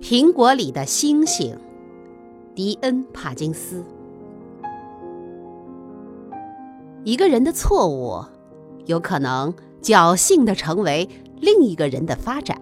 [0.00, 1.58] 苹果里的星星，
[2.54, 3.84] 迪恩·帕金斯。
[7.04, 8.24] 一个人的错误，
[8.86, 11.08] 有可能侥幸的成为
[11.40, 12.56] 另一个人的发展。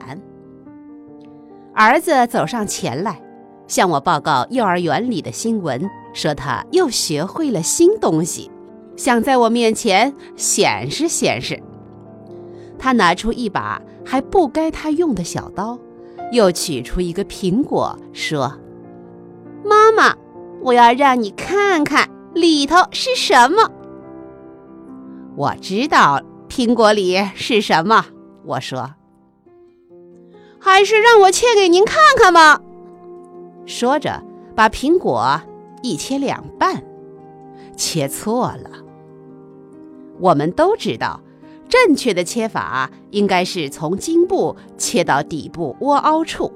[1.75, 3.21] 儿子走上前来，
[3.69, 8.51] 向我报告幼儿园里的新闻，说他又学会了新东西，
[8.97, 11.63] 想在我面前显示显示。
[12.79, 15.79] 他拿出一把还不该他用的小刀。
[16.33, 18.59] 又取出一个苹果，说
[19.65, 20.15] ：“妈妈，
[20.63, 23.71] 我要让你看看里头是什么。”
[25.37, 28.07] 我知道苹果里是什么，
[28.45, 28.95] 我说
[30.59, 32.61] ：“还是让我切给您看看吧。”
[33.67, 34.23] 说着，
[34.55, 35.41] 把苹果
[35.83, 36.83] 一切两半，
[37.77, 38.71] 切错了。
[40.19, 41.21] 我们都知道。
[41.85, 46.51] 正确的切法应该是从茎部切到底部窝凹处，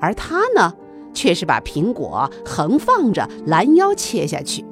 [0.00, 0.72] 而他呢，
[1.12, 4.64] 却是把苹果横放着拦腰切下去。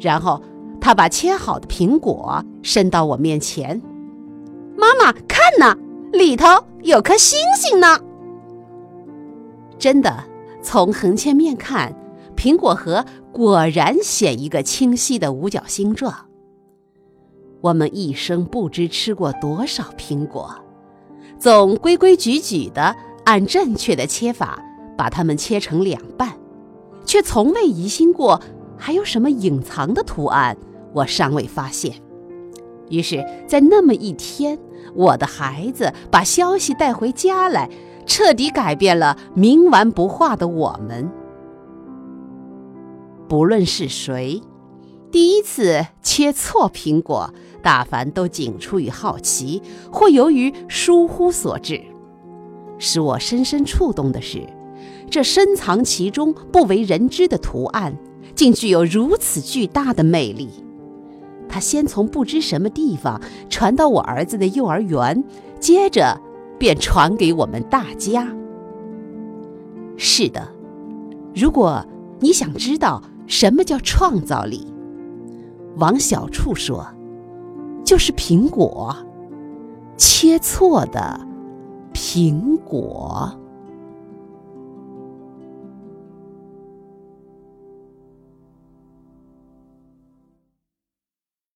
[0.00, 0.42] 然后
[0.80, 3.80] 他把切好的苹果伸到我面前
[4.76, 5.76] ：“妈妈，看呐，
[6.10, 6.46] 里头
[6.82, 8.00] 有颗星星呢。”
[9.78, 10.24] 真的，
[10.62, 11.94] 从横切面看，
[12.36, 16.12] 苹果核果然显一个清晰的五角星状。
[17.62, 20.52] 我们一生不知吃过多少苹果，
[21.38, 24.58] 总规规矩矩地按正确的切法
[24.98, 26.32] 把它们切成两半，
[27.04, 28.42] 却从未疑心过
[28.76, 30.56] 还有什么隐藏的图案，
[30.92, 31.94] 我尚未发现。
[32.90, 34.58] 于是，在那么一天，
[34.96, 37.70] 我的孩子把消息带回家来，
[38.06, 41.08] 彻底改变了冥顽不化的我们。
[43.28, 44.42] 不论是谁。
[45.12, 47.32] 第一次切错苹果，
[47.62, 49.60] 大凡都仅出于好奇，
[49.92, 51.82] 或由于疏忽所致。
[52.78, 54.48] 使我深深触动的是，
[55.10, 57.94] 这深藏其中不为人知的图案，
[58.34, 60.48] 竟具有如此巨大的魅力。
[61.46, 65.22] 它先从不知什么地方传到我儿子的幼儿园，
[65.60, 66.18] 接着
[66.58, 68.34] 便传给我们大家。
[69.98, 70.48] 是的，
[71.34, 71.86] 如果
[72.18, 74.66] 你想知道什么叫创造力，
[75.76, 76.86] 往小处说，
[77.84, 78.94] 就是苹果，
[79.96, 81.20] 切错的
[81.92, 83.32] 苹果。